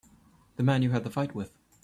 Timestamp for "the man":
0.55-0.81